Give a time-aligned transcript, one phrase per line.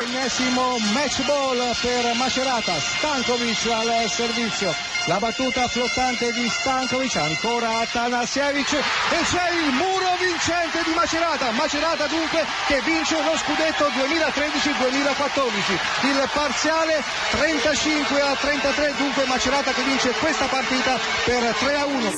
[0.00, 4.72] Ennesimo match ball per Macerata, Stankovic al servizio,
[5.06, 8.82] la battuta flottante di Stankovic, ancora Atanasiewicz e
[9.24, 17.02] c'è il muro vincente di Macerata, Macerata dunque che vince lo scudetto 2013-2014, il parziale
[17.30, 22.12] 35 a 33, dunque Macerata che vince questa partita per 3 a 1.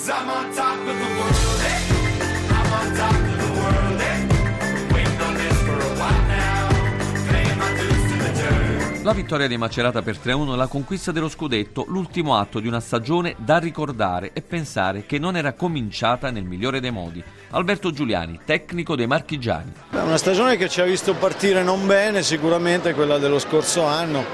[9.10, 13.34] La vittoria di Macerata per 3-1 la conquista dello scudetto, l'ultimo atto di una stagione
[13.38, 17.20] da ricordare e pensare che non era cominciata nel migliore dei modi.
[17.50, 19.72] Alberto Giuliani, tecnico dei marchigiani.
[19.90, 24.24] Una stagione che ci ha visto partire non bene, sicuramente quella dello scorso anno,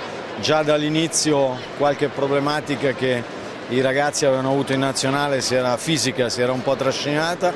[0.43, 3.25] già dall'inizio qualche problematica che
[3.71, 7.51] i ragazzi avevano avuto in nazionale si era fisica, si era un po' trascinata,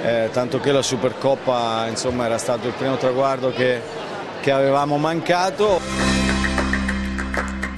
[0.00, 3.82] eh, tanto che la Supercoppa insomma, era stato il primo traguardo che,
[4.40, 6.13] che avevamo mancato.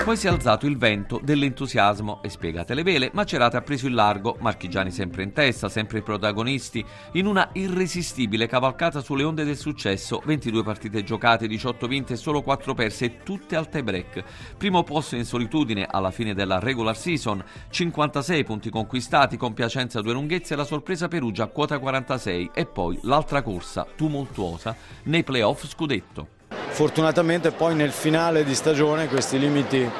[0.06, 3.94] Poi si è alzato il vento dell'entusiasmo e spiegate le vele, Macerata ha preso il
[3.94, 9.56] largo, Marchigiani sempre in testa, sempre i protagonisti, in una irresistibile cavalcata sulle onde del
[9.56, 14.22] successo, 22 partite giocate, 18 vinte e solo 4 perse, tutte al tie break.
[14.56, 20.12] Primo posto in solitudine alla fine della regular season, 56 punti conquistati con Piacenza due
[20.12, 25.66] lunghezze e la sorpresa Perugia a quota 46 e poi l'altra corsa tumultuosa nei playoff
[25.66, 26.35] scudetto.
[26.76, 29.90] Fortunatamente poi nel finale di stagione questi limiti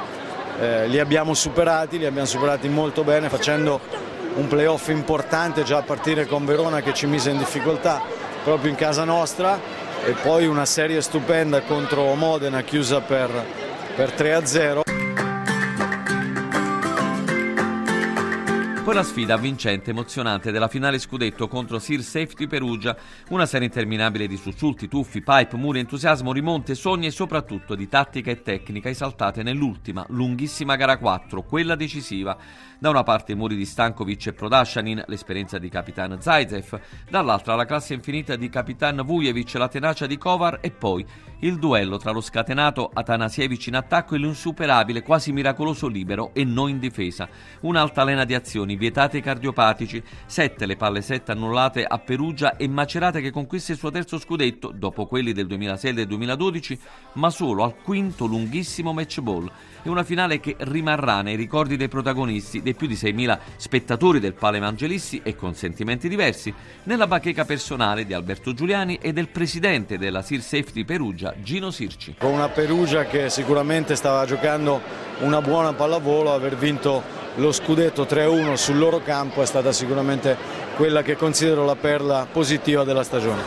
[0.60, 3.80] eh, li abbiamo superati, li abbiamo superati molto bene facendo
[4.34, 8.02] un playoff importante già a partire con Verona che ci mise in difficoltà
[8.44, 9.58] proprio in casa nostra
[10.04, 13.30] e poi una serie stupenda contro Modena chiusa per,
[13.96, 14.95] per 3-0.
[18.86, 22.96] Poi la sfida vincente, emozionante della finale scudetto contro Sir Safety Perugia,
[23.30, 28.30] una serie interminabile di sussulti, tuffi, pipe, muri, entusiasmo, rimonte, sogni e soprattutto di tattica
[28.30, 32.38] e tecnica esaltate nell'ultima, lunghissima gara 4, quella decisiva.
[32.78, 36.78] Da una parte i muri di Stankovic e Prodashanin, l'esperienza di Capitan Zaitsev,
[37.10, 41.04] dall'altra la classe infinita di Capitan Vujevic, la tenacia di Kovar e poi
[41.40, 46.68] il duello tra lo scatenato Atanasievich in attacco e l'insuperabile, quasi miracoloso libero e non
[46.68, 47.28] in difesa.
[47.62, 53.30] Un'altalena di azioni vietati cardiopatici, sette le palle sette annullate a Perugia e Macerata che
[53.30, 56.78] conquista il suo terzo scudetto, dopo quelli del 2006 e del 2012,
[57.14, 59.50] ma solo al quinto lunghissimo match ball.
[59.82, 64.34] E una finale che rimarrà nei ricordi dei protagonisti, dei più di 6.000 spettatori del
[64.34, 66.52] Pale Evangelisti e con sentimenti diversi,
[66.84, 72.16] nella bacheca personale di Alberto Giuliani e del presidente della Sir Safety Perugia, Gino Sirci.
[72.18, 74.80] Con una Perugia che sicuramente stava giocando
[75.20, 80.36] una buona pallavolo, aver vinto lo scudetto 3-1 sul loro campo è stata sicuramente
[80.76, 83.42] quella che considero la perla positiva della stagione.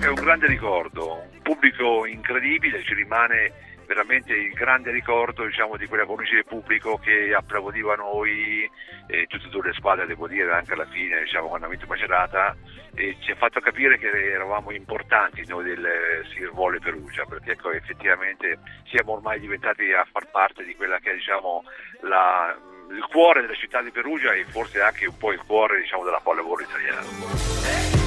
[0.00, 3.52] È un grande ricordo, un pubblico incredibile, ci rimane
[3.86, 8.68] veramente il grande ricordo diciamo, di quella cornice del pubblico che applaudiva noi
[9.06, 11.86] e tutte e due le squadre, devo dire, anche alla fine, diciamo, quando ha vinto
[11.86, 12.56] Macerata,
[12.94, 17.70] e ci ha fatto capire che eravamo importanti noi del Sir Volle Perugia, perché ecco,
[17.70, 18.58] effettivamente
[18.90, 21.62] siamo ormai diventati a far parte di quella che è diciamo,
[22.02, 22.56] la,
[22.90, 26.20] il cuore della città di Perugia e forse anche un po' il cuore diciamo, della
[26.22, 28.05] pallavolo italiana.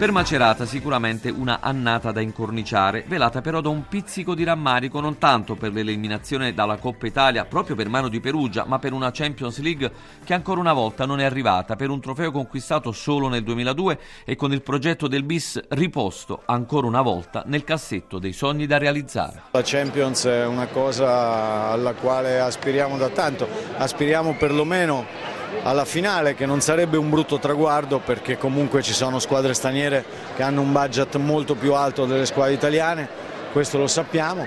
[0.00, 5.18] Per Macerata sicuramente una annata da incorniciare, velata però da un pizzico di rammarico non
[5.18, 9.60] tanto per l'eliminazione dalla Coppa Italia proprio per mano di Perugia, ma per una Champions
[9.60, 9.92] League
[10.24, 14.36] che ancora una volta non è arrivata, per un trofeo conquistato solo nel 2002 e
[14.36, 19.42] con il progetto del bis riposto ancora una volta nel cassetto dei sogni da realizzare.
[19.50, 23.46] La Champions è una cosa alla quale aspiriamo da tanto,
[23.76, 29.54] aspiriamo perlomeno alla finale che non sarebbe un brutto traguardo perché comunque ci sono squadre
[29.54, 30.04] straniere
[30.36, 33.08] che hanno un budget molto più alto delle squadre italiane,
[33.52, 34.46] questo lo sappiamo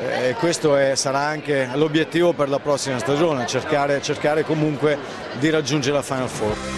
[0.00, 4.96] e questo è, sarà anche l'obiettivo per la prossima stagione, cercare, cercare comunque
[5.38, 6.77] di raggiungere la Final Four.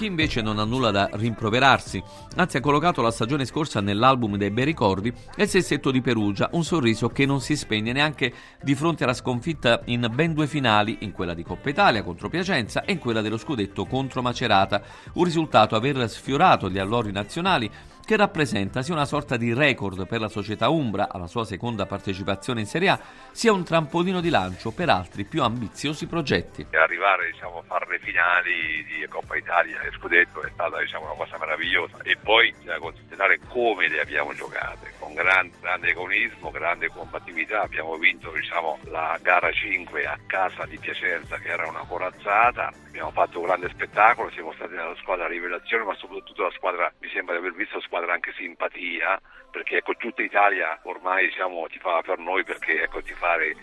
[0.00, 2.02] Chi invece non ha nulla da rimproverarsi,
[2.36, 6.48] anzi ha collocato la stagione scorsa nell'album dei bei ricordi, è il sessetto di Perugia,
[6.52, 8.32] un sorriso che non si spegne neanche
[8.62, 12.82] di fronte alla sconfitta in ben due finali, in quella di Coppa Italia contro Piacenza
[12.84, 14.80] e in quella dello scudetto contro Macerata,
[15.12, 17.70] un risultato aver sfiorato gli allori nazionali
[18.10, 22.58] che rappresenta sia una sorta di record per la società Umbra alla sua seconda partecipazione
[22.58, 22.98] in Serie A,
[23.30, 26.66] sia un trampolino di lancio per altri più ambiziosi progetti.
[26.72, 31.14] Arrivare diciamo, a fare le finali di Coppa Italia e Scudetto è stata diciamo, una
[31.14, 34.89] cosa meravigliosa e poi bisogna considerare come le abbiamo giocate,
[35.20, 37.62] con grande, egoismo, grande combattività.
[37.62, 43.10] Abbiamo vinto diciamo, la gara 5 a casa di Piacenza che era una corazzata, abbiamo
[43.10, 47.34] fatto un grande spettacolo, siamo stati nella squadra rivelazione ma soprattutto la squadra, mi sembra
[47.34, 49.20] di aver visto squadra anche simpatia
[49.50, 53.54] perché ecco, tutta Italia ormai diciamo, tifava per noi perché ecco, tifare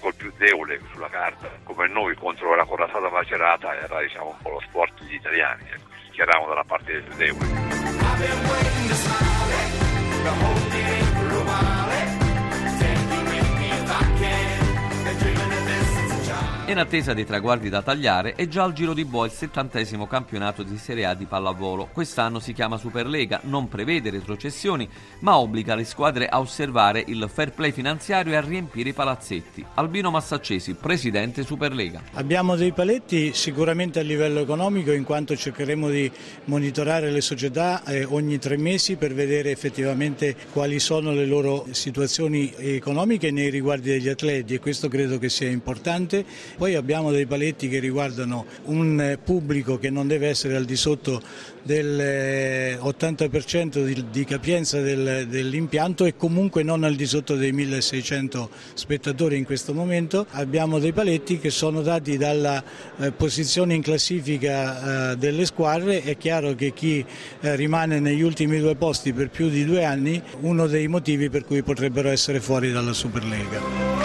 [0.00, 4.50] col più debole sulla carta come noi contro la corazzata macerata era diciamo, un po'
[4.50, 7.46] lo sport degli italiani, ecco, schieravamo dalla parte del debole.
[10.28, 11.17] a hope.
[16.68, 20.62] In attesa dei traguardi da tagliare è già al giro di boa il settantesimo campionato
[20.62, 21.88] di Serie A di pallavolo.
[21.90, 24.86] Quest'anno si chiama Superlega, non prevede retrocessioni,
[25.20, 29.64] ma obbliga le squadre a osservare il fair play finanziario e a riempire i palazzetti.
[29.76, 32.02] Albino Massaccesi, presidente Superlega.
[32.12, 36.12] Abbiamo dei paletti sicuramente a livello economico in quanto cercheremo di
[36.44, 42.52] monitorare le società eh, ogni tre mesi per vedere effettivamente quali sono le loro situazioni
[42.58, 46.26] economiche nei riguardi degli atleti e questo credo che sia importante
[46.58, 51.22] poi abbiamo dei paletti che riguardano un pubblico che non deve essere al di sotto
[51.62, 59.36] dell'80% di, di capienza del, dell'impianto e comunque non al di sotto dei 1600 spettatori
[59.36, 60.26] in questo momento.
[60.30, 62.60] Abbiamo dei paletti che sono dati dalla
[62.98, 66.02] eh, posizione in classifica eh, delle squadre.
[66.02, 67.04] È chiaro che chi
[67.40, 71.44] eh, rimane negli ultimi due posti per più di due anni, uno dei motivi per
[71.44, 73.97] cui potrebbero essere fuori dalla Superlega.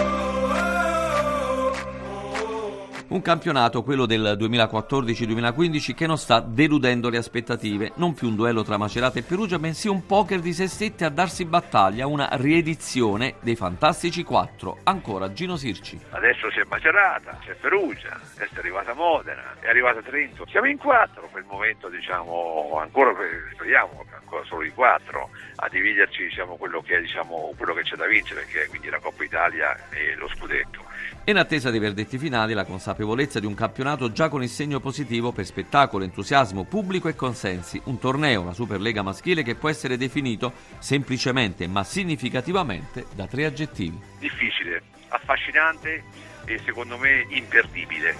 [3.06, 7.92] Un campionato, quello del 2014-2015, che non sta deludendo le aspettative.
[7.96, 11.10] Non più un duello tra Macerata e Perugia, bensì un poker di se stette a
[11.10, 14.78] darsi battaglia, una riedizione dei Fantastici 4.
[14.84, 16.00] Ancora Gino Sirci.
[16.10, 20.46] Adesso c'è Macerata, c'è Perugia, è arrivata Modena, è arrivata Trento.
[20.48, 23.12] Siamo in quattro, per il momento diciamo ancora
[23.52, 27.94] speriamo ancora solo in quattro a dividerci diciamo, quello, che è, diciamo, quello che c'è
[27.96, 30.82] da vincere, che è quindi la Coppa Italia e lo scudetto.
[31.26, 35.32] In attesa dei verdetti finali, la consapevolezza di un campionato già con il segno positivo
[35.32, 37.80] per spettacolo, entusiasmo, pubblico e consensi.
[37.84, 43.98] Un torneo, la Superlega maschile, che può essere definito semplicemente ma significativamente da tre aggettivi.
[44.18, 46.02] Difficile, affascinante
[46.44, 48.16] e secondo me imperdibile.